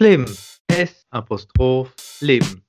[0.00, 0.26] Leben.
[0.68, 2.64] S Apostroph Leben.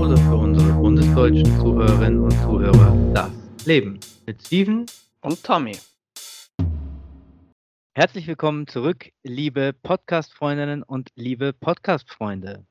[0.00, 3.30] Oder für unsere bundesdeutschen Zuhörerinnen und Zuhörer das
[3.66, 4.86] Leben mit Steven
[5.20, 5.76] Und Tommy.
[7.94, 12.66] Herzlich willkommen zurück, liebe Podcast-Freundinnen und liebe Podcast-Freunde.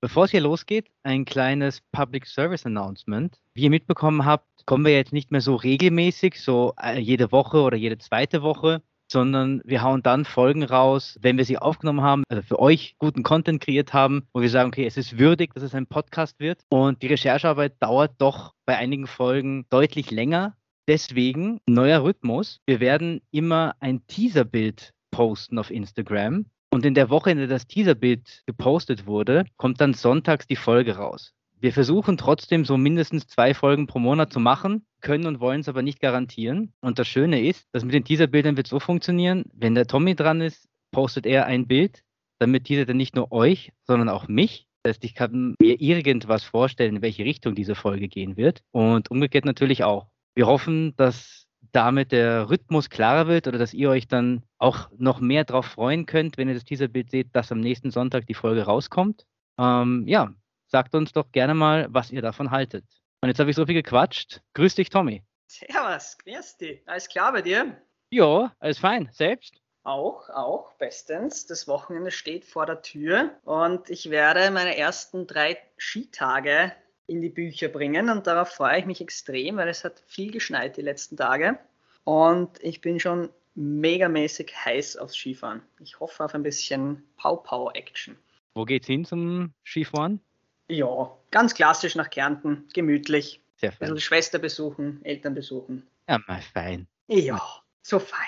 [0.00, 3.36] Bevor es hier losgeht, ein kleines Public Service Announcement.
[3.54, 7.62] Wie ihr mitbekommen habt, kommen wir jetzt nicht mehr so regelmäßig, so äh, jede Woche
[7.62, 12.22] oder jede zweite Woche, sondern wir hauen dann Folgen raus, wenn wir sie aufgenommen haben,
[12.28, 15.64] also für euch guten Content kreiert haben, wo wir sagen, okay, es ist würdig, dass
[15.64, 16.62] es ein Podcast wird.
[16.68, 20.56] Und die Recherchearbeit dauert doch bei einigen Folgen deutlich länger.
[20.86, 22.60] Deswegen neuer Rhythmus.
[22.66, 26.46] Wir werden immer ein Teaserbild posten auf Instagram.
[26.78, 30.94] Und in der Woche, in der das Teaserbild gepostet wurde, kommt dann sonntags die Folge
[30.94, 31.32] raus.
[31.58, 35.68] Wir versuchen trotzdem so mindestens zwei Folgen pro Monat zu machen, können und wollen es
[35.68, 36.72] aber nicht garantieren.
[36.80, 40.40] Und das Schöne ist, dass mit den Teaserbildern wird so funktionieren, wenn der Tommy dran
[40.40, 42.04] ist, postet er ein Bild,
[42.38, 44.68] damit teasert er nicht nur euch, sondern auch mich.
[44.84, 48.62] Das heißt, ich kann mir irgendwas vorstellen, in welche Richtung diese Folge gehen wird.
[48.70, 50.06] Und umgekehrt natürlich auch.
[50.36, 55.20] Wir hoffen, dass damit der Rhythmus klarer wird oder dass ihr euch dann auch noch
[55.20, 58.62] mehr darauf freuen könnt, wenn ihr das Teaserbild seht, dass am nächsten Sonntag die Folge
[58.62, 59.26] rauskommt.
[59.58, 60.32] Ähm, ja,
[60.66, 62.84] sagt uns doch gerne mal, was ihr davon haltet.
[63.20, 64.40] Und jetzt habe ich so viel gequatscht.
[64.54, 65.22] Grüß dich, Tommy.
[65.48, 66.82] Servus, grüß dich.
[66.86, 67.80] Alles klar bei dir?
[68.10, 69.08] Ja, alles fein.
[69.12, 69.60] Selbst?
[69.82, 71.46] Auch, auch, bestens.
[71.46, 76.72] Das Wochenende steht vor der Tür und ich werde meine ersten drei Skitage
[77.08, 80.76] in die Bücher bringen und darauf freue ich mich extrem, weil es hat viel geschneit
[80.76, 81.58] die letzten Tage
[82.04, 85.62] und ich bin schon megamäßig heiß aufs Skifahren.
[85.80, 88.16] Ich hoffe auf ein bisschen Pow-Pow-Action.
[88.54, 90.20] Wo geht's hin zum Skifahren?
[90.68, 93.40] Ja, ganz klassisch nach Kärnten, gemütlich.
[93.56, 93.78] Sehr Ein fein.
[93.88, 95.86] bisschen Schwester besuchen, Eltern besuchen.
[96.08, 96.86] Ja, mal fein.
[97.08, 97.40] Ja,
[97.82, 98.18] so fein.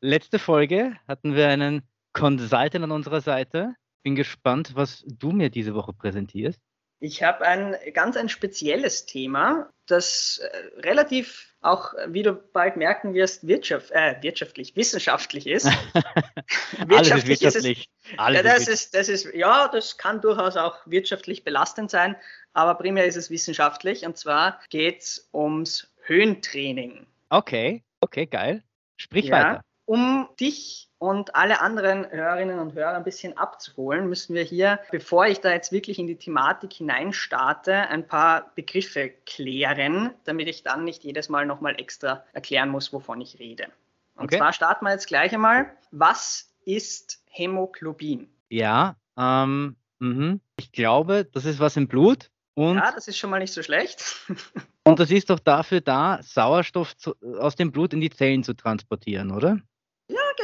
[0.00, 1.82] Letzte Folge hatten wir einen
[2.12, 3.74] Consultant an unserer Seite.
[4.02, 6.60] Bin gespannt, was du mir diese Woche präsentierst.
[6.98, 13.12] Ich habe ein ganz ein spezielles Thema, das äh, relativ auch, wie du bald merken
[13.12, 15.66] wirst, wirtschaft, äh, wirtschaftlich, wissenschaftlich ist.
[16.88, 17.90] Alles ist es- wirtschaftlich.
[18.16, 22.16] Alles ja, das ist ist, das ist, ja, das kann durchaus auch wirtschaftlich belastend sein,
[22.52, 27.06] aber primär ist es wissenschaftlich und zwar geht es ums Höhentraining.
[27.30, 28.62] Okay, okay, geil.
[28.96, 29.32] Sprich Ja.
[29.36, 29.64] weiter.
[29.86, 35.26] Um dich und alle anderen Hörerinnen und Hörer ein bisschen abzuholen, müssen wir hier, bevor
[35.26, 40.84] ich da jetzt wirklich in die Thematik hineinstarte, ein paar Begriffe klären, damit ich dann
[40.84, 43.68] nicht jedes Mal nochmal extra erklären muss, wovon ich rede.
[44.16, 44.38] Und Okay.
[44.38, 45.70] zwar starten wir jetzt gleich einmal.
[45.90, 48.28] Was ist Hämoglobin?
[48.48, 50.40] Ja, ähm, mhm.
[50.56, 53.62] ich glaube, das ist was im Blut und, Ja, das ist schon mal nicht so
[53.62, 54.02] schlecht.
[54.84, 58.54] und das ist doch dafür da, Sauerstoff zu, aus dem Blut in die Zellen zu
[58.54, 59.60] transportieren, oder?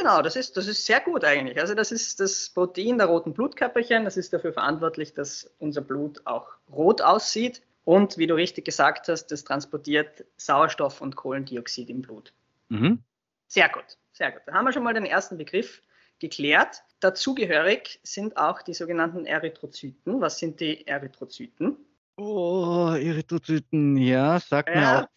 [0.03, 1.59] Ja, genau, das ist, das ist sehr gut eigentlich.
[1.59, 6.21] Also das ist das Protein der roten Blutkörperchen, das ist dafür verantwortlich, dass unser Blut
[6.25, 7.61] auch rot aussieht.
[7.85, 12.33] Und wie du richtig gesagt hast, das transportiert Sauerstoff und Kohlendioxid im Blut.
[12.69, 13.03] Mhm.
[13.47, 14.41] Sehr gut, sehr gut.
[14.45, 15.81] Da haben wir schon mal den ersten Begriff
[16.19, 16.83] geklärt.
[16.99, 20.21] Dazugehörig sind auch die sogenannten Erythrozyten.
[20.21, 21.77] Was sind die Erythrozyten?
[22.15, 25.07] Oh, Erythrozyten, ja, sag mir Ja, auch.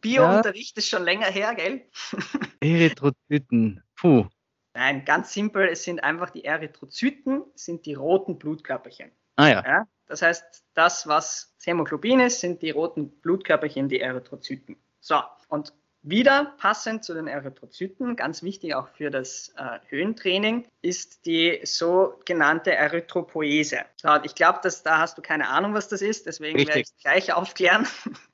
[0.00, 1.82] Biounterricht ist schon länger her, gell?
[2.60, 3.83] Erythrozyten.
[4.04, 4.26] Puh.
[4.74, 9.10] Nein, ganz simpel, es sind einfach die Erythrozyten, sind die roten Blutkörperchen.
[9.36, 9.64] Ah ja.
[9.64, 9.88] Ja?
[10.06, 10.44] Das heißt,
[10.74, 14.76] das, was Hämoglobin ist, sind die roten Blutkörperchen, die Erythrozyten.
[15.00, 15.72] So, und
[16.02, 22.74] wieder passend zu den Erythrozyten, ganz wichtig auch für das äh, Höhentraining, ist die sogenannte
[22.74, 23.86] Erythropoese.
[23.96, 26.94] So, ich glaube, dass da hast du keine Ahnung, was das ist, deswegen werde ich
[26.98, 27.86] gleich aufklären.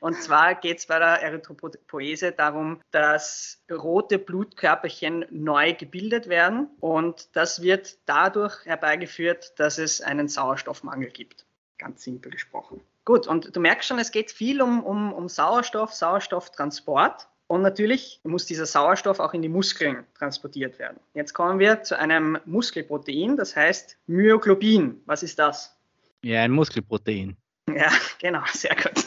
[0.00, 7.28] Und zwar geht es bei der Erythropoese darum, dass rote Blutkörperchen neu gebildet werden und
[7.36, 11.46] das wird dadurch herbeigeführt, dass es einen Sauerstoffmangel gibt.
[11.78, 12.80] Ganz simpel gesprochen.
[13.04, 17.28] Gut, und du merkst schon, es geht viel um, um, um Sauerstoff, Sauerstofftransport.
[17.46, 20.98] Und natürlich muss dieser Sauerstoff auch in die Muskeln transportiert werden.
[21.12, 25.02] Jetzt kommen wir zu einem Muskelprotein, das heißt Myoglobin.
[25.04, 25.76] Was ist das?
[26.22, 27.36] Ja, ein Muskelprotein.
[27.68, 29.04] Ja, genau, sehr gut.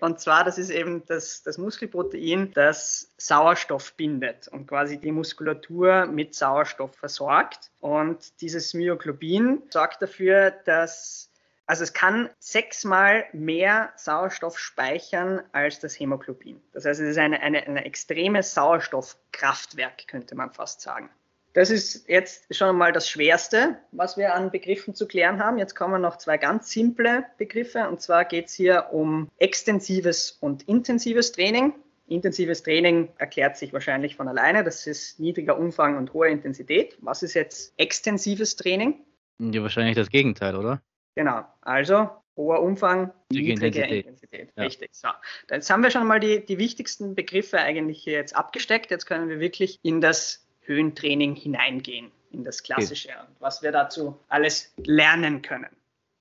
[0.00, 6.06] Und zwar, das ist eben das, das Muskelprotein, das Sauerstoff bindet und quasi die Muskulatur
[6.06, 7.70] mit Sauerstoff versorgt.
[7.80, 11.30] Und dieses Myoglobin sorgt dafür, dass,
[11.66, 16.60] also es kann sechsmal mehr Sauerstoff speichern als das Hämoglobin.
[16.72, 21.10] Das heißt, es ist eine, eine, ein extremes Sauerstoffkraftwerk, könnte man fast sagen.
[21.52, 25.58] Das ist jetzt schon mal das Schwerste, was wir an Begriffen zu klären haben.
[25.58, 27.88] Jetzt kommen noch zwei ganz simple Begriffe.
[27.88, 31.74] Und zwar geht es hier um extensives und intensives Training.
[32.06, 34.62] Intensives Training erklärt sich wahrscheinlich von alleine.
[34.62, 36.96] Das ist niedriger Umfang und hohe Intensität.
[37.00, 39.04] Was ist jetzt extensives Training?
[39.38, 40.82] Ja, wahrscheinlich das Gegenteil, oder?
[41.16, 41.44] Genau.
[41.62, 44.06] Also hoher Umfang, niedrige Intensität.
[44.06, 44.52] Intensität.
[44.56, 44.62] Ja.
[44.64, 44.90] Richtig.
[44.92, 45.08] So.
[45.50, 48.90] Jetzt haben wir schon mal die, die wichtigsten Begriffe eigentlich hier jetzt abgesteckt.
[48.90, 53.18] Jetzt können wir wirklich in das Höhentraining hineingehen, in das Klassische okay.
[53.26, 55.68] und was wir dazu alles lernen können.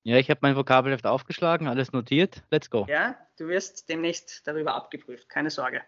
[0.03, 2.41] Ja, ich habe mein Vokabelheft aufgeschlagen, alles notiert.
[2.49, 2.87] Let's go.
[2.89, 5.81] Ja, du wirst demnächst darüber abgeprüft, keine Sorge.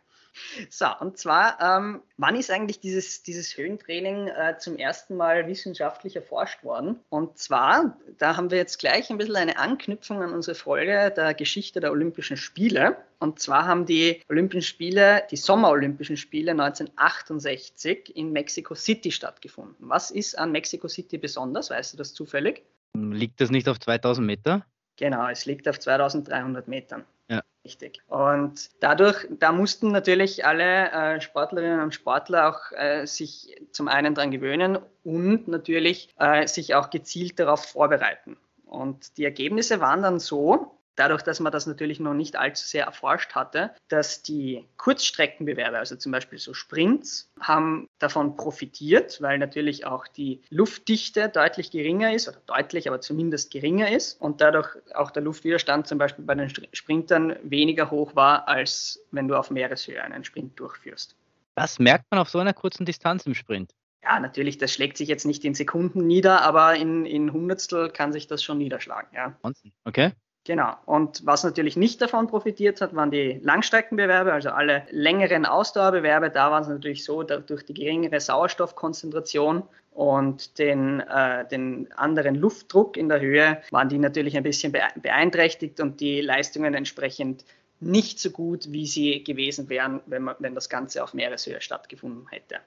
[0.69, 6.15] So, und zwar, ähm, wann ist eigentlich dieses, dieses Höhentraining äh, zum ersten Mal wissenschaftlich
[6.15, 6.99] erforscht worden?
[7.09, 11.33] Und zwar, da haben wir jetzt gleich ein bisschen eine Anknüpfung an unsere Folge der
[11.33, 12.97] Geschichte der Olympischen Spiele.
[13.19, 19.75] Und zwar haben die Olympischen Spiele, die Sommerolympischen Spiele 1968 in Mexico City stattgefunden.
[19.79, 21.69] Was ist an Mexico City besonders?
[21.69, 22.63] Weißt du das zufällig?
[22.93, 24.65] Liegt das nicht auf 2000 Meter?
[24.97, 27.05] Genau, es liegt auf 2300 Metern.
[27.29, 27.41] Ja.
[27.63, 28.01] Richtig.
[28.07, 34.15] Und dadurch, da mussten natürlich alle äh, Sportlerinnen und Sportler auch äh, sich zum einen
[34.15, 38.37] daran gewöhnen und natürlich äh, sich auch gezielt darauf vorbereiten.
[38.65, 42.85] Und die Ergebnisse waren dann so, dadurch, dass man das natürlich noch nicht allzu sehr
[42.85, 49.85] erforscht hatte, dass die Kurzstreckenbewerbe, also zum Beispiel so Sprints, haben davon profitiert, weil natürlich
[49.85, 55.11] auch die Luftdichte deutlich geringer ist, oder deutlich, aber zumindest geringer ist und dadurch auch
[55.11, 60.01] der Luftwiderstand zum Beispiel bei den Sprintern weniger hoch war, als wenn du auf Meereshöhe
[60.01, 61.15] einen Sprint durchführst.
[61.55, 63.73] Das merkt man auf so einer kurzen Distanz im Sprint.
[64.03, 68.11] Ja, natürlich, das schlägt sich jetzt nicht in Sekunden nieder, aber in, in Hundertstel kann
[68.11, 69.09] sich das schon niederschlagen.
[69.13, 69.37] Ja.
[69.83, 70.11] Okay.
[70.43, 70.73] Genau.
[70.85, 76.31] Und was natürlich nicht davon profitiert hat, waren die Langstreckenbewerbe, also alle längeren Ausdauerbewerbe.
[76.31, 79.61] Da war es natürlich so, durch die geringere Sauerstoffkonzentration
[79.91, 85.79] und den, äh, den anderen Luftdruck in der Höhe waren die natürlich ein bisschen beeinträchtigt
[85.79, 87.45] und die Leistungen entsprechend
[87.79, 92.27] nicht so gut, wie sie gewesen wären, wenn, man, wenn das Ganze auf Meereshöhe stattgefunden
[92.29, 92.61] hätte.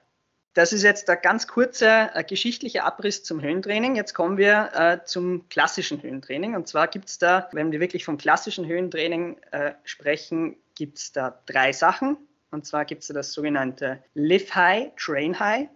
[0.55, 3.97] Das ist jetzt der ganz kurze äh, geschichtliche Abriss zum Höhentraining.
[3.97, 6.55] Jetzt kommen wir äh, zum klassischen Höhentraining.
[6.55, 11.11] Und zwar gibt es da, wenn wir wirklich vom klassischen Höhentraining äh, sprechen, gibt es
[11.11, 12.15] da drei Sachen.
[12.51, 15.67] Und zwar gibt es da das sogenannte Live High, Train High,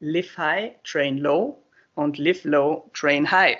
[0.00, 1.62] Live High, Train Low
[1.94, 3.58] und Live Low, Train High.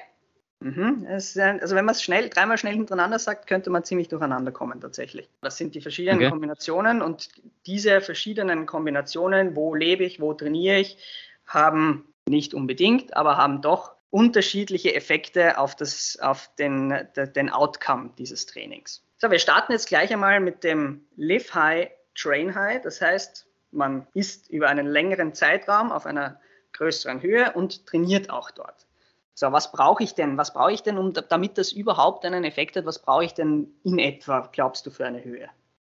[0.63, 1.07] Mhm.
[1.09, 5.29] also wenn man es schnell, dreimal schnell hintereinander sagt, könnte man ziemlich durcheinander kommen tatsächlich.
[5.41, 6.31] Das sind die verschiedenen okay.
[6.31, 7.29] Kombinationen und
[7.67, 10.99] diese verschiedenen Kombinationen, wo lebe ich, wo trainiere ich,
[11.47, 18.47] haben nicht unbedingt, aber haben doch unterschiedliche Effekte auf, das, auf den, den Outcome dieses
[18.47, 19.03] Trainings.
[19.17, 22.83] So, wir starten jetzt gleich einmal mit dem Live High, Train High.
[22.83, 26.41] Das heißt, man ist über einen längeren Zeitraum auf einer
[26.73, 28.87] größeren Höhe und trainiert auch dort.
[29.35, 30.37] So, was brauche ich denn?
[30.37, 32.85] Was brauche ich denn, um, damit das überhaupt einen Effekt hat?
[32.85, 35.49] Was brauche ich denn in etwa, glaubst du, für eine Höhe?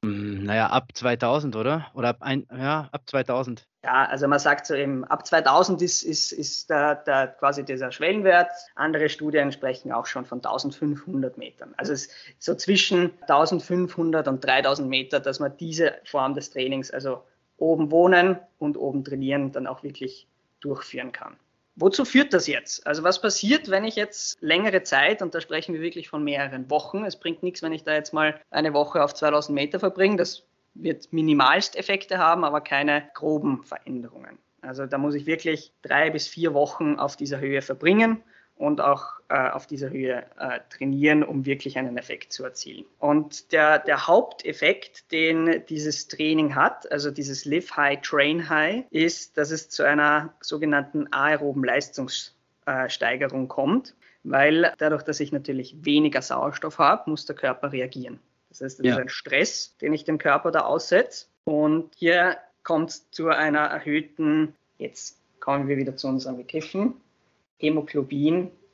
[0.03, 1.87] Hm, naja, ab 2000, oder?
[1.93, 3.65] Oder ab, ein, ja, ab 2000.
[3.85, 7.91] Ja, also man sagt so eben, ab 2000 ist, ist, ist der, der quasi dieser
[7.91, 8.51] Schwellenwert.
[8.75, 11.73] Andere Studien sprechen auch schon von 1500 Metern.
[11.77, 16.91] Also es ist so zwischen 1500 und 3000 Meter, dass man diese Form des Trainings,
[16.91, 17.23] also
[17.57, 20.27] oben wohnen und oben trainieren, dann auch wirklich
[20.59, 21.35] durchführen kann.
[21.75, 22.85] Wozu führt das jetzt?
[22.85, 26.69] Also was passiert, wenn ich jetzt längere Zeit, und da sprechen wir wirklich von mehreren
[26.69, 30.17] Wochen, es bringt nichts, wenn ich da jetzt mal eine Woche auf 2000 Meter verbringe,
[30.17, 30.43] das
[30.75, 34.37] wird minimalst Effekte haben, aber keine groben Veränderungen.
[34.61, 38.23] Also da muss ich wirklich drei bis vier Wochen auf dieser Höhe verbringen
[38.55, 42.85] und auch äh, auf dieser Höhe äh, trainieren, um wirklich einen Effekt zu erzielen.
[42.99, 49.35] Und der, der Haupteffekt, den dieses Training hat, also dieses Live High, Train High, ist,
[49.39, 56.77] dass es zu einer sogenannten aeroben Leistungssteigerung kommt, weil dadurch, dass ich natürlich weniger Sauerstoff
[56.77, 58.19] habe, muss der Körper reagieren.
[58.49, 58.93] Das heißt, das ja.
[58.93, 61.25] ist ein Stress, den ich dem Körper da aussetze.
[61.45, 67.01] Und hier kommt es zu einer erhöhten, jetzt kommen wir wieder zu unseren Begriffen,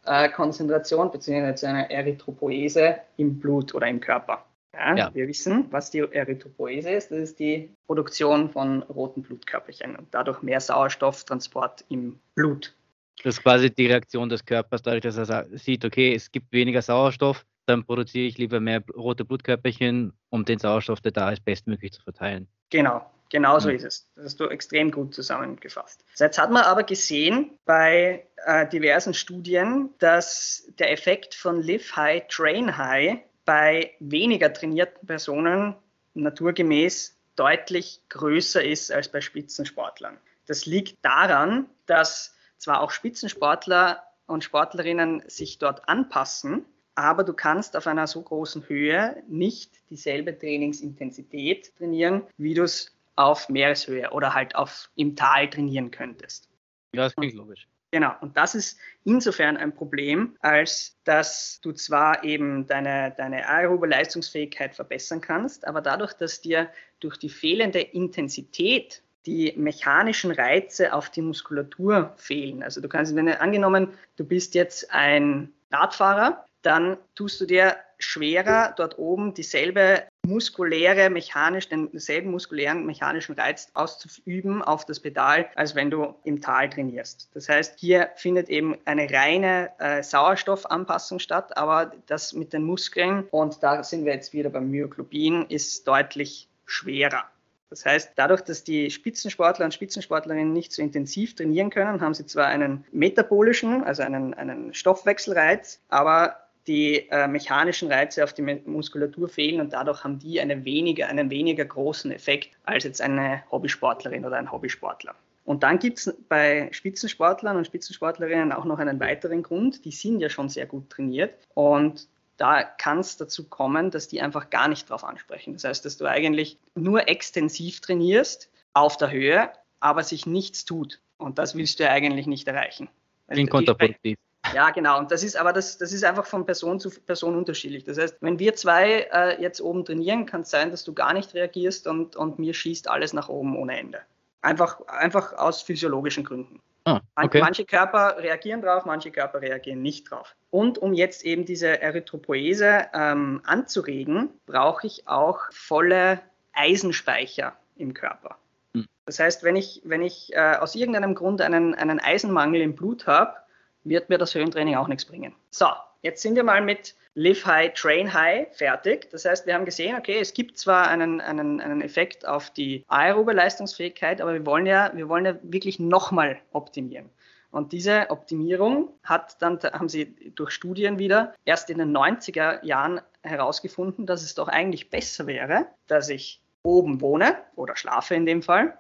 [0.09, 1.55] Hämoglobin-Konzentration bzw.
[1.55, 4.45] zu einer Erythropoese im Blut oder im Körper.
[4.73, 5.13] Ja, ja.
[5.13, 7.11] Wir wissen, was die Erythropoese ist.
[7.11, 12.75] Das ist die Produktion von roten Blutkörperchen und dadurch mehr Sauerstofftransport im Blut.
[13.23, 16.81] Das ist quasi die Reaktion des Körpers, dadurch, dass er sieht, okay, es gibt weniger
[16.81, 21.91] Sauerstoff, dann produziere ich lieber mehr rote Blutkörperchen, um den Sauerstoff, der da ist, bestmöglich
[21.91, 22.47] zu verteilen.
[22.69, 23.75] Genau, Genau so mhm.
[23.75, 24.11] ist es.
[24.15, 26.03] Das hast du extrem gut zusammengefasst.
[26.15, 32.27] Jetzt hat man aber gesehen bei äh, diversen Studien, dass der Effekt von Live High,
[32.27, 35.75] Train High bei weniger trainierten Personen
[36.15, 40.17] naturgemäß deutlich größer ist als bei Spitzensportlern.
[40.45, 47.77] Das liegt daran, dass zwar auch Spitzensportler und Sportlerinnen sich dort anpassen, aber du kannst
[47.77, 54.33] auf einer so großen Höhe nicht dieselbe Trainingsintensität trainieren, wie du es auf Meereshöhe oder
[54.33, 56.49] halt auf, im Tal trainieren könntest.
[56.93, 57.67] Ja, das klingt logisch.
[57.91, 63.87] Genau, und das ist insofern ein Problem, als dass du zwar eben deine, deine aerobe
[63.87, 71.09] Leistungsfähigkeit verbessern kannst, aber dadurch, dass dir durch die fehlende Intensität die mechanischen Reize auf
[71.09, 72.63] die Muskulatur fehlen.
[72.63, 77.75] Also du kannst, wenn du angenommen, du bist jetzt ein Radfahrer, dann tust du dir
[77.97, 85.75] schwerer, dort oben dieselbe muskuläre, mechanisch, denselben muskulären, mechanischen Reiz auszuüben auf das Pedal, als
[85.75, 87.29] wenn du im Tal trainierst.
[87.33, 93.25] Das heißt, hier findet eben eine reine äh, Sauerstoffanpassung statt, aber das mit den Muskeln,
[93.31, 97.25] und da sind wir jetzt wieder beim Myoglobin, ist deutlich schwerer.
[97.69, 102.25] Das heißt, dadurch, dass die Spitzensportler und Spitzensportlerinnen nicht so intensiv trainieren können, haben sie
[102.25, 106.35] zwar einen metabolischen, also einen, einen Stoffwechselreiz, aber
[106.69, 111.31] die äh, mechanischen Reize auf die Muskulatur fehlen und dadurch haben die eine weniger, einen
[111.31, 115.15] weniger großen Effekt als jetzt eine Hobbysportlerin oder ein Hobbysportler.
[115.45, 119.83] Und dann gibt es bei Spitzensportlern und Spitzensportlerinnen auch noch einen weiteren Grund.
[119.83, 122.07] Die sind ja schon sehr gut trainiert und
[122.37, 125.53] da kann es dazu kommen, dass die einfach gar nicht drauf ansprechen.
[125.53, 129.49] Das heißt, dass du eigentlich nur extensiv trainierst auf der Höhe,
[129.79, 131.01] aber sich nichts tut.
[131.17, 132.87] Und das willst du ja eigentlich nicht erreichen.
[133.27, 134.17] Klingt kontraproduktiv.
[134.53, 134.97] Ja, genau.
[134.99, 137.83] Und das ist aber das, das ist einfach von Person zu Person unterschiedlich.
[137.83, 141.13] Das heißt, wenn wir zwei äh, jetzt oben trainieren, kann es sein, dass du gar
[141.13, 143.99] nicht reagierst und, und mir schießt alles nach oben ohne Ende.
[144.41, 146.61] Einfach, einfach aus physiologischen Gründen.
[146.85, 147.41] Ah, okay.
[147.41, 150.35] Manche Körper reagieren drauf, manche Körper reagieren nicht drauf.
[150.49, 156.21] Und um jetzt eben diese Erythropoese ähm, anzuregen, brauche ich auch volle
[156.53, 158.37] Eisenspeicher im Körper.
[158.73, 158.85] Hm.
[159.05, 163.05] Das heißt, wenn ich, wenn ich äh, aus irgendeinem Grund einen, einen Eisenmangel im Blut
[163.05, 163.35] habe,
[163.83, 165.35] wird mir das Höhentraining auch nichts bringen.
[165.49, 165.67] So,
[166.01, 169.09] jetzt sind wir mal mit Live High, Train High fertig.
[169.11, 172.85] Das heißt, wir haben gesehen, okay, es gibt zwar einen, einen, einen Effekt auf die
[172.87, 177.09] aerobe Leistungsfähigkeit, aber wir wollen ja, wir wollen ja wirklich nochmal optimieren.
[177.51, 183.01] Und diese Optimierung hat dann, haben sie durch Studien wieder erst in den 90er Jahren
[183.23, 188.43] herausgefunden, dass es doch eigentlich besser wäre, dass ich oben wohne oder schlafe in dem
[188.43, 188.77] Fall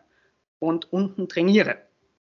[0.59, 1.77] und unten trainiere.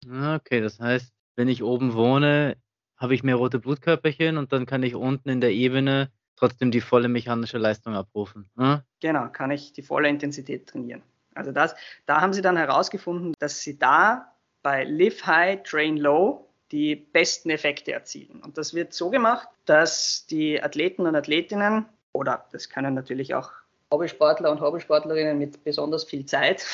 [0.05, 2.57] Okay, das heißt, wenn ich oben wohne,
[2.97, 6.81] habe ich mehr rote Blutkörperchen und dann kann ich unten in der Ebene trotzdem die
[6.81, 8.49] volle mechanische Leistung abrufen.
[8.57, 8.81] Hm?
[9.01, 11.03] Genau, kann ich die volle Intensität trainieren.
[11.35, 11.75] Also das,
[12.07, 17.51] da haben sie dann herausgefunden, dass sie da bei Live High, Train Low die besten
[17.51, 18.41] Effekte erzielen.
[18.43, 23.51] Und das wird so gemacht, dass die Athleten und Athletinnen, oder das können natürlich auch
[23.91, 26.67] Hobbysportler und Hobbysportlerinnen mit besonders viel Zeit,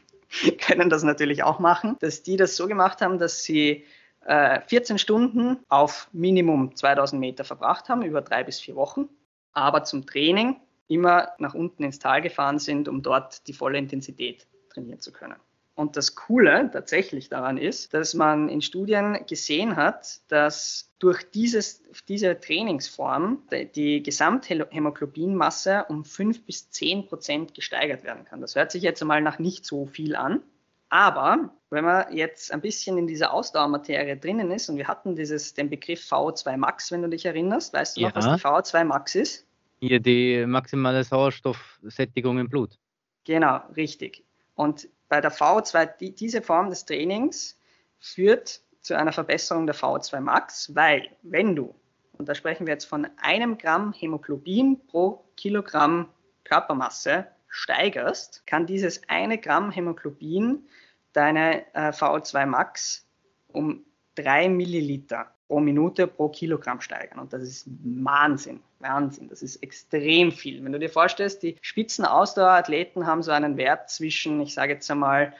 [0.66, 3.84] können das natürlich auch machen, dass die das so gemacht haben, dass sie
[4.26, 9.08] 14 äh, Stunden auf Minimum 2000 Meter verbracht haben, über drei bis vier Wochen,
[9.52, 10.56] aber zum Training
[10.88, 15.36] immer nach unten ins Tal gefahren sind, um dort die volle Intensität trainieren zu können.
[15.76, 21.82] Und das Coole tatsächlich daran ist, dass man in Studien gesehen hat, dass durch dieses,
[22.08, 23.42] diese Trainingsform
[23.74, 28.40] die Gesamthämoglobinmasse um 5 bis 10 Prozent gesteigert werden kann.
[28.40, 30.42] Das hört sich jetzt einmal nach nicht so viel an,
[30.88, 35.54] aber wenn man jetzt ein bisschen in dieser Ausdauermaterie drinnen ist und wir hatten dieses,
[35.54, 38.08] den Begriff VO2 Max, wenn du dich erinnerst, weißt du ja.
[38.08, 39.46] noch, was die VO2 Max ist?
[39.80, 42.78] Hier die maximale Sauerstoffsättigung im Blut.
[43.24, 44.24] Genau, richtig.
[44.54, 47.58] Und bei der VO2, die, diese Form des Trainings
[47.98, 51.74] führt zu einer Verbesserung der VO2 Max, weil wenn du,
[52.12, 56.08] und da sprechen wir jetzt von einem Gramm Hämoglobin pro Kilogramm
[56.44, 57.26] Körpermasse
[57.56, 60.68] steigerst, kann dieses eine Gramm Hämoglobin
[61.12, 63.06] deine äh, VO2 Max
[63.48, 63.84] um
[64.14, 67.18] drei Milliliter pro Minute pro Kilogramm steigern.
[67.18, 69.28] Und das ist Wahnsinn, Wahnsinn.
[69.28, 70.62] Das ist extrem viel.
[70.62, 75.32] Wenn du dir vorstellst, die Spitzenausdauerathleten haben so einen Wert zwischen, ich sage jetzt einmal,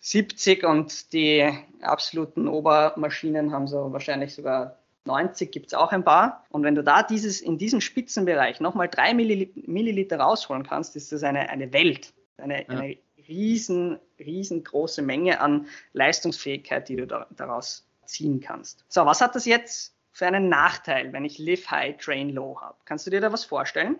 [0.00, 1.48] 70 und die
[1.80, 6.44] absoluten Obermaschinen haben so wahrscheinlich sogar 90 gibt es auch ein paar.
[6.50, 11.22] Und wenn du da dieses, in diesem Spitzenbereich nochmal drei Milliliter rausholen kannst, ist das
[11.22, 12.12] eine, eine Welt.
[12.36, 12.68] Eine, ja.
[12.68, 12.96] eine
[13.28, 18.84] riesen, riesengroße Menge an Leistungsfähigkeit, die du da, daraus ziehen kannst.
[18.88, 22.76] So, was hat das jetzt für einen Nachteil, wenn ich Live High, Train Low habe?
[22.84, 23.98] Kannst du dir da was vorstellen?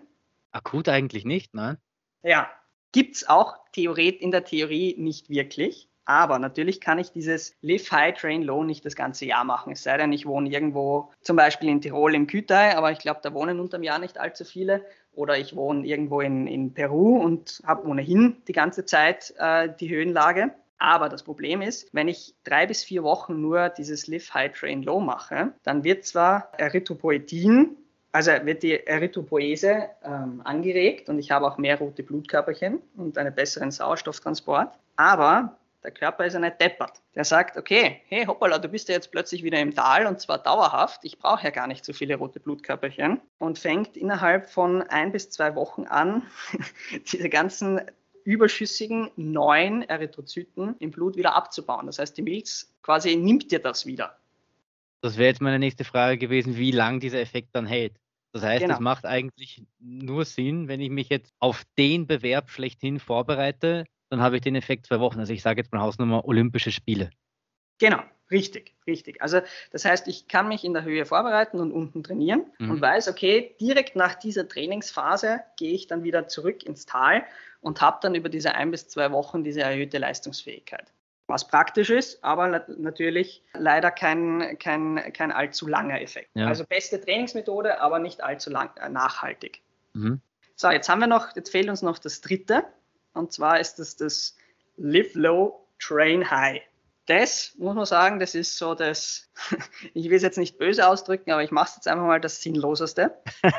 [0.51, 1.77] Akut eigentlich nicht, nein.
[2.21, 2.49] Ja,
[2.91, 5.89] gibt es auch Theoret in der Theorie nicht wirklich.
[6.05, 9.73] Aber natürlich kann ich dieses Live High, Train Low nicht das ganze Jahr machen.
[9.73, 13.21] Es sei denn, ich wohne irgendwo, zum Beispiel in Tirol im Kütai, aber ich glaube,
[13.23, 14.85] da wohnen unterm Jahr nicht allzu viele.
[15.13, 19.89] Oder ich wohne irgendwo in, in Peru und habe ohnehin die ganze Zeit äh, die
[19.89, 20.51] Höhenlage.
[20.79, 24.83] Aber das Problem ist, wenn ich drei bis vier Wochen nur dieses Live High Train
[24.83, 27.77] Low mache, dann wird zwar Erythropoetin,
[28.11, 33.33] also wird die Erythropoese ähm, angeregt und ich habe auch mehr rote Blutkörperchen und einen
[33.33, 37.01] besseren Sauerstofftransport, aber der Körper ist ja nicht deppert.
[37.15, 40.37] Der sagt, okay, hey hoppala, du bist ja jetzt plötzlich wieder im Tal und zwar
[40.39, 41.01] dauerhaft.
[41.03, 45.29] Ich brauche ja gar nicht so viele rote Blutkörperchen und fängt innerhalb von ein bis
[45.29, 46.23] zwei Wochen an,
[47.11, 47.81] diese ganzen
[48.23, 51.87] überschüssigen neuen Erythrozyten im Blut wieder abzubauen.
[51.87, 54.17] Das heißt, die Milz quasi nimmt dir das wieder.
[55.01, 57.99] Das wäre jetzt meine nächste Frage gewesen, wie lang dieser Effekt dann hält.
[58.31, 58.75] Das heißt, Genau.
[58.75, 63.83] es macht eigentlich nur Sinn, wenn ich mich jetzt auf den Bewerb schlechthin vorbereite,
[64.13, 65.19] dann habe ich den Effekt zwei Wochen.
[65.19, 67.09] Also ich sage jetzt mal Hausnummer Olympische Spiele.
[67.79, 69.19] Genau, richtig, richtig.
[69.23, 69.41] Also
[69.71, 72.69] das heißt, ich kann mich in der Höhe vorbereiten und unten trainieren Mhm.
[72.69, 77.23] und weiß, okay, direkt nach dieser Trainingsphase gehe ich dann wieder zurück ins Tal
[77.59, 80.93] und habe dann über diese ein bis zwei Wochen diese erhöhte Leistungsfähigkeit.
[81.25, 86.29] Was praktisch ist, aber nat- natürlich leider kein, kein, kein allzu langer Effekt.
[86.35, 86.45] Ja.
[86.47, 89.61] Also beste Trainingsmethode, aber nicht allzu lang, äh, nachhaltig.
[89.93, 90.21] Mhm.
[90.55, 92.63] So, jetzt haben wir noch, jetzt fehlt uns noch das dritte.
[93.13, 94.35] Und zwar ist das das
[94.77, 96.61] Live Low, Train High.
[97.05, 99.29] Das muss man sagen, das ist so das,
[99.93, 102.41] ich will es jetzt nicht böse ausdrücken, aber ich mache es jetzt einfach mal das
[102.41, 103.17] Sinnloseste.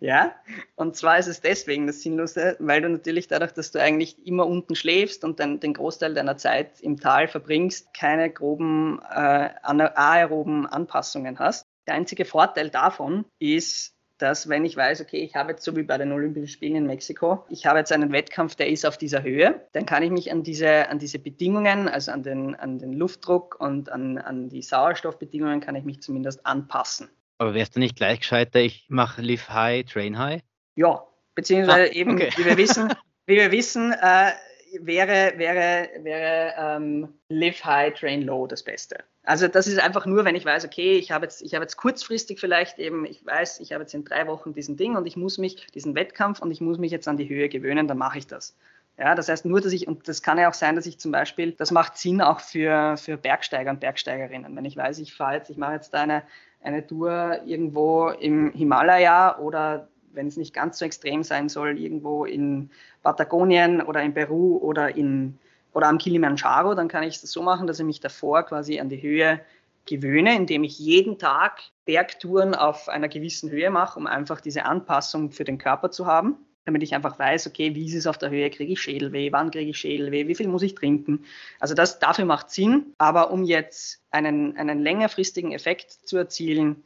[0.00, 0.36] ja,
[0.76, 4.46] und zwar ist es deswegen das Sinnlose, weil du natürlich dadurch, dass du eigentlich immer
[4.46, 9.96] unten schläfst und dann den Großteil deiner Zeit im Tal verbringst, keine groben äh, ana-
[9.96, 11.66] aeroben Anpassungen hast.
[11.88, 15.82] Der einzige Vorteil davon ist, dass wenn ich weiß, okay, ich habe jetzt so wie
[15.82, 19.22] bei den Olympischen Spielen in Mexiko, ich habe jetzt einen Wettkampf, der ist auf dieser
[19.22, 22.92] Höhe, dann kann ich mich an diese, an diese Bedingungen, also an den, an den
[22.92, 27.08] Luftdruck und an, an die Sauerstoffbedingungen, kann ich mich zumindest anpassen.
[27.38, 30.42] Aber wärst du nicht gleich gescheiter, ich mache Live High, Train High?
[30.74, 31.04] Ja,
[31.34, 32.30] beziehungsweise Ah, eben, okay.
[32.36, 32.92] wie wir wissen,
[33.26, 34.32] wie wir wissen, äh,
[34.80, 38.98] wäre, wäre, wäre ähm, Live High, Train Low das Beste.
[39.24, 42.38] Also das ist einfach nur, wenn ich weiß, okay, ich habe jetzt, ich jetzt kurzfristig
[42.38, 45.38] vielleicht eben, ich weiß, ich habe jetzt in drei Wochen diesen Ding und ich muss
[45.38, 48.26] mich, diesen Wettkampf und ich muss mich jetzt an die Höhe gewöhnen, dann mache ich
[48.26, 48.56] das.
[48.98, 51.12] Ja, das heißt nur, dass ich, und das kann ja auch sein, dass ich zum
[51.12, 54.56] Beispiel, das macht Sinn auch für, für Bergsteiger und Bergsteigerinnen.
[54.56, 56.22] Wenn ich weiß, ich fahre jetzt, ich mache jetzt da eine,
[56.62, 62.24] eine Tour irgendwo im Himalaya oder wenn es nicht ganz so extrem sein soll, irgendwo
[62.24, 62.70] in
[63.02, 65.38] Patagonien oder in Peru oder, in,
[65.72, 68.88] oder am Kilimanjaro, dann kann ich das so machen, dass ich mich davor quasi an
[68.88, 69.40] die Höhe
[69.86, 75.30] gewöhne, indem ich jeden Tag Bergtouren auf einer gewissen Höhe mache, um einfach diese Anpassung
[75.30, 78.30] für den Körper zu haben, damit ich einfach weiß, okay, wie ist es auf der
[78.30, 81.24] Höhe, kriege ich Schädelweh, wann kriege ich Schädelweh, wie viel muss ich trinken.
[81.60, 86.82] Also das dafür macht Sinn, aber um jetzt einen, einen längerfristigen Effekt zu erzielen,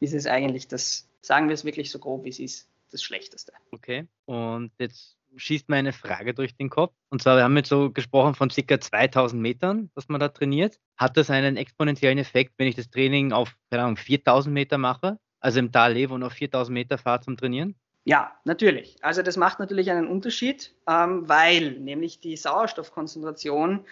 [0.00, 3.52] ist es eigentlich das, sagen wir es wirklich so grob, wie es ist, das Schlechteste.
[3.72, 4.06] Okay.
[4.24, 6.94] Und jetzt schießt mir eine Frage durch den Kopf.
[7.10, 10.78] Und zwar, wir haben jetzt so gesprochen von circa 2000 Metern, dass man da trainiert.
[10.96, 15.18] Hat das einen exponentiellen Effekt, wenn ich das Training auf, keine Ahnung, 4000 Meter mache?
[15.40, 17.74] Also im Tal lebe und auf 4000 Meter fahre zum Trainieren?
[18.04, 18.96] Ja, natürlich.
[19.02, 23.86] Also das macht natürlich einen Unterschied, ähm, weil nämlich die Sauerstoffkonzentration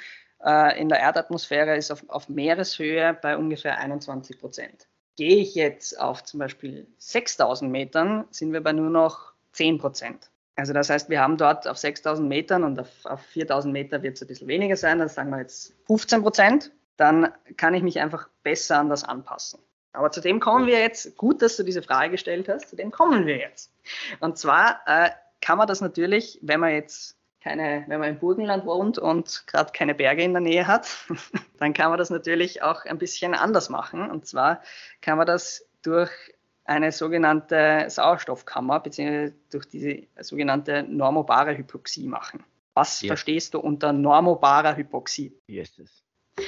[0.45, 4.87] äh, in der Erdatmosphäre ist auf, auf Meereshöhe bei ungefähr 21 Prozent.
[5.17, 10.31] Gehe ich jetzt auf zum Beispiel 6000 Metern, sind wir bei nur noch 10 Prozent.
[10.57, 14.17] Also das heißt, wir haben dort auf 6000 Metern und auf, auf 4000 Meter wird
[14.17, 16.73] es ein bisschen weniger sein, dann sagen wir jetzt 15 Prozent.
[16.97, 19.61] Dann kann ich mich einfach besser an das anpassen.
[19.93, 21.17] Aber zu dem kommen wir jetzt.
[21.17, 22.69] Gut, dass du diese Frage gestellt hast.
[22.69, 23.73] Zu dem kommen wir jetzt.
[24.21, 28.65] Und zwar äh, kann man das natürlich, wenn man jetzt keine, wenn man im Burgenland
[28.65, 30.89] wohnt und gerade keine Berge in der Nähe hat,
[31.59, 34.11] dann kann man das natürlich auch ein bisschen anders machen.
[34.11, 34.63] Und zwar
[35.01, 36.11] kann man das durch
[36.65, 42.45] eine sogenannte Sauerstoffkammer beziehungsweise durch diese sogenannte normobare Hypoxie machen.
[42.75, 43.09] Was Ja.
[43.09, 45.37] verstehst du unter normobarer Hypoxie?
[45.47, 46.05] Wie ist es?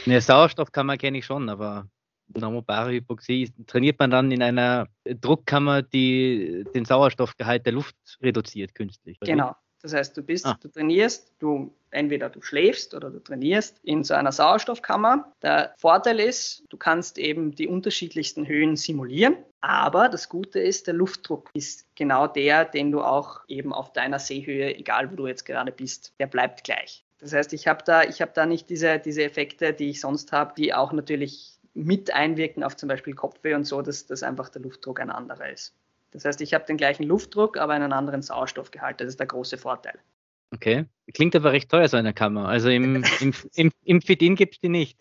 [0.07, 1.88] Eine Sauerstoffkammer kenne ich schon, aber
[2.28, 9.18] normobare Hypoxie trainiert man dann in einer Druckkammer, die den Sauerstoffgehalt der Luft reduziert künstlich.
[9.20, 9.30] oder?
[9.30, 9.57] Genau.
[9.85, 10.57] Das heißt, du bist, Ah.
[10.62, 15.31] du trainierst, du entweder du schläfst oder du trainierst in so einer Sauerstoffkammer.
[15.42, 20.94] Der Vorteil ist, du kannst eben die unterschiedlichsten Höhen simulieren, aber das Gute ist, der
[20.94, 25.44] Luftdruck ist genau der, den du auch eben auf deiner Seehöhe, egal wo du jetzt
[25.44, 27.05] gerade bist, der bleibt gleich.
[27.18, 30.33] Das heißt, ich habe da, ich habe da nicht diese, diese Effekte, die ich sonst
[30.33, 34.49] habe, die auch natürlich mit einwirken auf zum Beispiel Kopfweh und so, dass, dass einfach
[34.49, 35.75] der Luftdruck ein anderer ist.
[36.14, 39.00] Das heißt, ich habe den gleichen Luftdruck, aber einen anderen Sauerstoffgehalt.
[39.00, 39.98] Das ist der große Vorteil.
[40.53, 40.87] Okay.
[41.12, 42.48] Klingt aber recht teuer, so eine Kammer.
[42.48, 44.98] Also im, im, im, im Fit-In gibt es die nicht.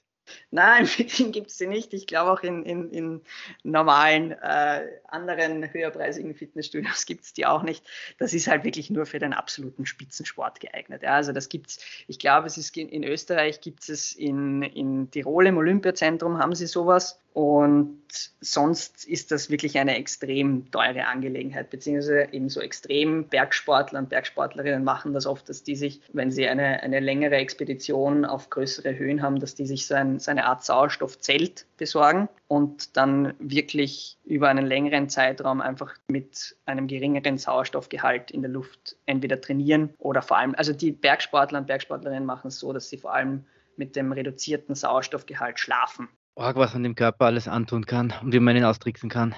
[0.52, 1.93] Nein, im Wien gibt es sie nicht.
[1.93, 3.21] Ich glaube auch in, in, in
[3.63, 7.86] normalen äh, anderen höherpreisigen Fitnessstudios gibt es die auch nicht.
[8.19, 11.04] Das ist halt wirklich nur für den absoluten Spitzensport geeignet.
[11.04, 15.47] Ja, also das gibt's, ich glaube, es ist in Österreich gibt es in, in Tirol
[15.47, 17.19] im Olympiazentrum haben sie sowas.
[17.34, 18.04] Und
[18.41, 24.84] sonst ist das wirklich eine extrem teure Angelegenheit, beziehungsweise eben so extrem Bergsportler und Bergsportlerinnen
[24.84, 29.24] machen das oft, dass die sich, wenn sie eine, eine längere Expedition auf größere Höhen
[29.24, 34.50] haben, dass die sich so, ein, so eine Art Sauerstoffzelt besorgen und dann wirklich über
[34.50, 40.38] einen längeren Zeitraum einfach mit einem geringeren Sauerstoffgehalt in der Luft entweder trainieren oder vor
[40.38, 44.12] allem, also die Bergsportler und Bergsportlerinnen machen es so, dass sie vor allem mit dem
[44.12, 46.10] reduzierten Sauerstoffgehalt schlafen.
[46.36, 49.36] Org, was man dem Körper alles antun kann und wie man ihn austricksen kann.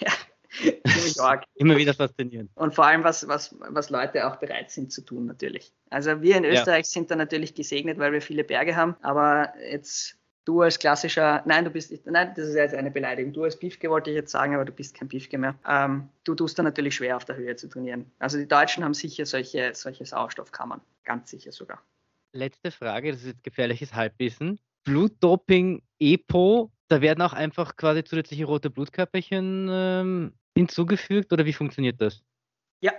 [0.00, 0.12] Ja,
[0.88, 1.44] ziemlich arg.
[1.54, 2.50] Immer wieder faszinierend.
[2.54, 5.72] Und vor allem, was, was, was Leute auch bereit sind zu tun, natürlich.
[5.90, 6.90] Also wir in Österreich ja.
[6.90, 11.64] sind da natürlich gesegnet, weil wir viele Berge haben, aber jetzt du als klassischer, nein,
[11.64, 13.32] du bist, nein, das ist jetzt eine Beleidigung.
[13.32, 15.54] Du als Piefke wollte ich jetzt sagen, aber du bist kein Piefke mehr.
[15.66, 18.10] Ähm, du tust da natürlich schwer auf der Höhe zu trainieren.
[18.18, 21.82] Also die Deutschen haben sicher solche, solche Sauerstoffkammern, ganz sicher sogar.
[22.32, 24.58] Letzte Frage, das ist jetzt gefährliches Halbwissen.
[24.84, 32.00] Blutdoping, EPO, da werden auch einfach quasi zusätzliche rote Blutkörperchen ähm, hinzugefügt oder wie funktioniert
[32.00, 32.22] das?
[32.80, 32.92] Ja.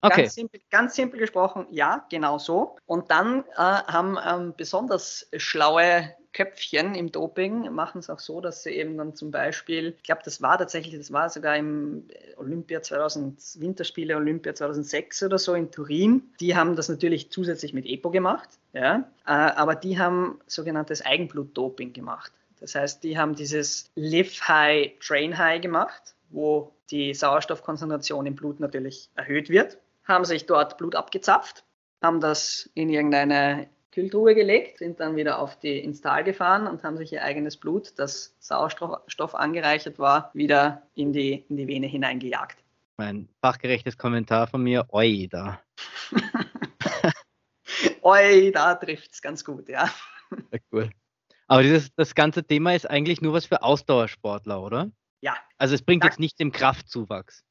[0.00, 0.22] Okay.
[0.22, 2.76] Ganz simpel, ganz simpel gesprochen, ja, genau so.
[2.84, 8.64] Und dann äh, haben ähm, besonders schlaue Köpfchen im Doping machen es auch so, dass
[8.64, 12.82] sie eben dann zum Beispiel, ich glaube, das war tatsächlich, das war sogar im Olympia
[12.82, 16.22] 2000, Winterspiele Olympia 2006 oder so in Turin.
[16.40, 21.92] Die haben das natürlich zusätzlich mit EPO gemacht, ja, äh, aber die haben sogenanntes Eigenblutdoping
[21.92, 22.32] gemacht.
[22.60, 28.58] Das heißt, die haben dieses Live High, Train High gemacht, wo die Sauerstoffkonzentration im Blut
[28.58, 31.64] natürlich erhöht wird, haben sich dort Blut abgezapft,
[32.02, 36.82] haben das in irgendeine Kühltruhe gelegt, sind dann wieder auf die, ins Tal gefahren und
[36.82, 41.86] haben sich ihr eigenes Blut, das Sauerstoff angereichert war, wieder in die, in die Vene
[41.86, 42.58] hineingejagt.
[42.96, 45.60] Mein fachgerechtes Kommentar von mir, oi, da.
[48.02, 49.88] oi, da trifft es ganz gut, ja.
[50.50, 50.90] ja cool.
[51.46, 54.90] Aber dieses, das ganze Thema ist eigentlich nur was für Ausdauersportler, oder?
[55.20, 55.36] Ja.
[55.56, 57.44] Also es bringt jetzt nicht im Kraftzuwachs.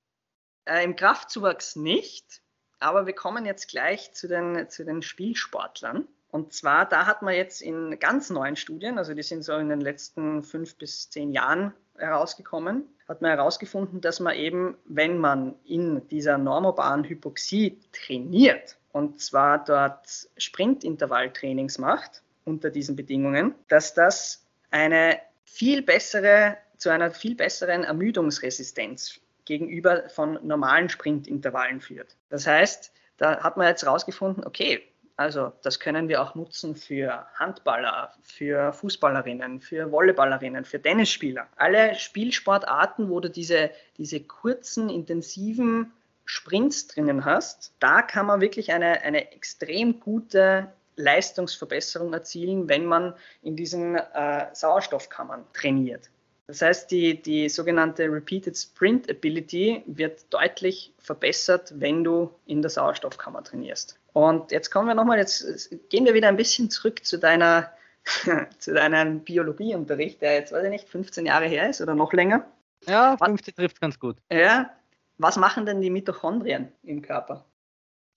[0.66, 2.42] Äh, Im Kraftzuwachs nicht,
[2.80, 6.08] aber wir kommen jetzt gleich zu den, zu den Spielsportlern.
[6.34, 9.70] Und zwar, da hat man jetzt in ganz neuen Studien, also die sind so in
[9.70, 15.54] den letzten fünf bis zehn Jahren herausgekommen, hat man herausgefunden, dass man eben, wenn man
[15.64, 24.44] in dieser normobaren Hypoxie trainiert, und zwar dort Sprintintervalltrainings macht, unter diesen Bedingungen, dass das
[24.72, 32.18] eine viel bessere, zu einer viel besseren Ermüdungsresistenz gegenüber von normalen Sprintintervallen führt.
[32.30, 34.82] Das heißt, da hat man jetzt herausgefunden, okay,
[35.16, 41.48] also das können wir auch nutzen für Handballer, für Fußballerinnen, für Volleyballerinnen, für Tennisspieler.
[41.56, 45.92] Alle Spielsportarten, wo du diese, diese kurzen, intensiven
[46.26, 53.14] Sprints drinnen hast, da kann man wirklich eine, eine extrem gute Leistungsverbesserung erzielen, wenn man
[53.42, 56.10] in diesen äh, Sauerstoffkammern trainiert.
[56.48, 62.70] Das heißt, die, die sogenannte Repeated Sprint Ability wird deutlich verbessert, wenn du in der
[62.70, 64.00] Sauerstoffkammer trainierst.
[64.12, 67.72] Und jetzt kommen wir nochmal, jetzt gehen wir wieder ein bisschen zurück zu deiner,
[68.60, 72.46] zu deinem Biologieunterricht, der jetzt, weiß ich nicht, 15 Jahre her ist oder noch länger.
[72.86, 74.18] Ja, 15 trifft ganz gut.
[74.32, 74.70] Ja.
[75.18, 77.46] Was machen denn die Mitochondrien im Körper?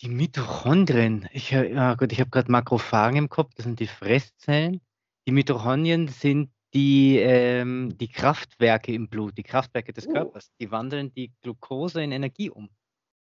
[0.03, 4.81] Die Mitochondrien, ich, ja gut, ich habe gerade Makrophagen im Kopf, das sind die Fresszellen.
[5.27, 10.13] Die Mitochondrien sind die, ähm, die Kraftwerke im Blut, die Kraftwerke des uh.
[10.13, 10.51] Körpers.
[10.61, 12.69] Die wandeln die Glucose in Energie um.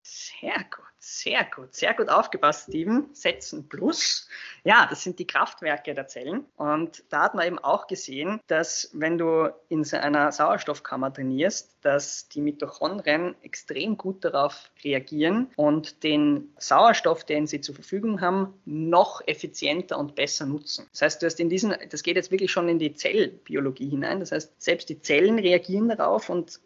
[0.06, 3.08] Sehr gut, sehr gut, sehr gut aufgepasst, Steven.
[3.14, 4.28] Setzen plus.
[4.62, 6.44] Ja, das sind die Kraftwerke der Zellen.
[6.56, 12.28] Und da hat man eben auch gesehen, dass wenn du in einer Sauerstoffkammer trainierst, dass
[12.28, 19.26] die Mitochondrien extrem gut darauf reagieren und den Sauerstoff, den sie zur Verfügung haben, noch
[19.26, 20.86] effizienter und besser nutzen.
[20.92, 24.20] Das heißt, du hast in diesen, das geht jetzt wirklich schon in die Zellbiologie hinein.
[24.20, 26.60] Das heißt, selbst die Zellen reagieren darauf und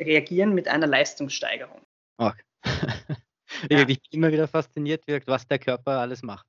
[0.00, 1.82] reagieren mit einer Leistungssteigerung.
[2.16, 2.40] Okay.
[2.64, 3.80] Ja.
[3.80, 6.46] Ich bin immer wieder fasziniert, was der Körper alles macht.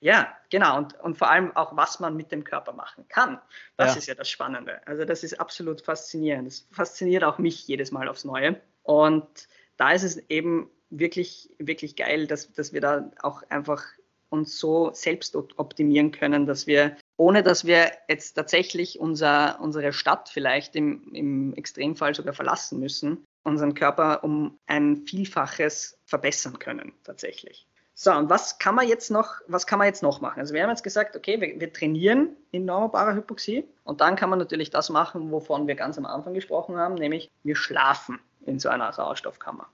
[0.00, 0.78] Ja, genau.
[0.78, 3.40] Und, und vor allem auch, was man mit dem Körper machen kann.
[3.76, 3.98] Das ja.
[3.98, 4.84] ist ja das Spannende.
[4.84, 6.48] Also das ist absolut faszinierend.
[6.48, 8.60] Das fasziniert auch mich jedes Mal aufs Neue.
[8.82, 9.46] Und
[9.76, 13.84] da ist es eben wirklich, wirklich geil, dass, dass wir da auch einfach
[14.28, 20.28] uns so selbst optimieren können, dass wir, ohne dass wir jetzt tatsächlich unser, unsere Stadt
[20.28, 27.66] vielleicht im, im Extremfall sogar verlassen müssen, unseren Körper um ein Vielfaches verbessern können, tatsächlich.
[27.94, 30.40] So, und was kann man jetzt noch, was kann man jetzt noch machen?
[30.40, 34.30] Also wir haben jetzt gesagt, okay, wir, wir trainieren in normbarer Hypoxie und dann kann
[34.30, 38.58] man natürlich das machen, wovon wir ganz am Anfang gesprochen haben, nämlich wir schlafen in
[38.58, 39.68] so einer Sauerstoffkammer.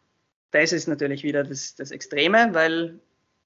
[0.51, 2.99] Das ist natürlich wieder das, das Extreme, weil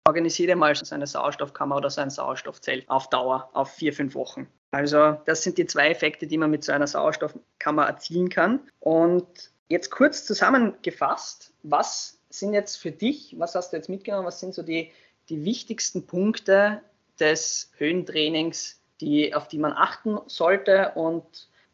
[0.07, 4.49] organisiere mal so eine Sauerstoffkammer oder so ein Sauerstoffzelt auf Dauer, auf vier, fünf Wochen.
[4.73, 8.61] Also das sind die zwei Effekte, die man mit so einer Sauerstoffkammer erzielen kann.
[8.81, 14.41] Und jetzt kurz zusammengefasst, was sind jetzt für dich, was hast du jetzt mitgenommen, was
[14.41, 14.91] sind so die,
[15.29, 16.81] die wichtigsten Punkte
[17.19, 21.25] des Höhentrainings, die, auf die man achten sollte und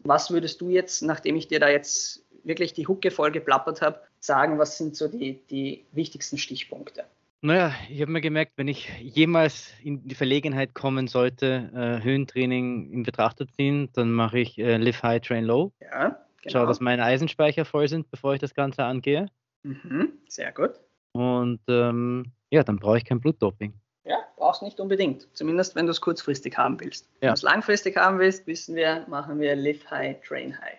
[0.00, 4.00] was würdest du jetzt, nachdem ich dir da jetzt wirklich die Hucke voll geplappert habe,
[4.20, 7.04] sagen, was sind so die, die wichtigsten Stichpunkte?
[7.40, 12.90] Naja, ich habe mir gemerkt, wenn ich jemals in die Verlegenheit kommen sollte, äh, Höhentraining
[12.90, 15.72] in Betracht zu ziehen, dann mache ich äh, Live High, Train Low.
[15.80, 16.52] Ja, genau.
[16.52, 19.26] Schau, dass meine Eisenspeicher voll sind, bevor ich das Ganze angehe.
[19.62, 20.72] Mhm, sehr gut.
[21.12, 23.74] Und ähm, ja, dann brauche ich kein Blutdoping.
[24.04, 25.28] Ja, brauchst nicht unbedingt.
[25.34, 27.06] Zumindest wenn du es kurzfristig haben willst.
[27.16, 27.20] Ja.
[27.20, 30.78] Wenn du es langfristig haben willst, wissen wir, machen wir Live High, Train High.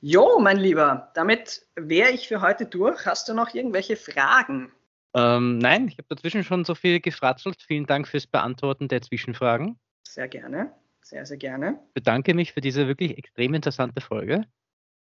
[0.00, 3.06] Jo, mein Lieber, damit wäre ich für heute durch.
[3.06, 4.70] Hast du noch irgendwelche Fragen?
[5.14, 7.62] Ähm, nein, ich habe dazwischen schon so viel gefratzelt.
[7.62, 9.78] Vielen Dank fürs Beantworten der Zwischenfragen.
[10.02, 11.80] Sehr gerne, sehr, sehr gerne.
[11.88, 14.44] Ich bedanke mich für diese wirklich extrem interessante Folge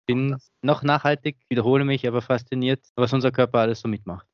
[0.05, 4.27] bin noch nachhaltig, wiederhole mich, aber fasziniert, was unser Körper alles so mitmacht.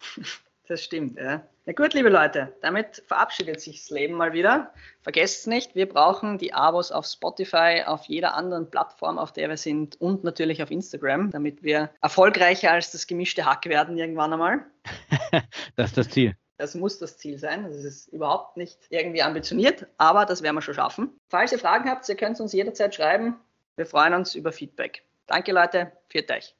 [0.70, 1.44] Das stimmt, ja.
[1.66, 4.72] Na gut, liebe Leute, damit verabschiedet sich das Leben mal wieder.
[5.02, 9.56] Vergesst nicht, wir brauchen die Abos auf Spotify, auf jeder anderen Plattform, auf der wir
[9.56, 14.64] sind und natürlich auf Instagram, damit wir erfolgreicher als das gemischte Hack werden irgendwann einmal.
[15.74, 16.36] das ist das Ziel.
[16.56, 17.64] Das muss das Ziel sein.
[17.64, 21.18] Das ist überhaupt nicht irgendwie ambitioniert, aber das werden wir schon schaffen.
[21.30, 23.40] Falls ihr Fragen habt, ihr könnt uns jederzeit schreiben.
[23.74, 25.02] Wir freuen uns über Feedback.
[25.30, 25.92] Danke, Leute.
[26.10, 26.54] Viert euch.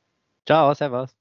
[0.46, 1.19] Ciao, servus.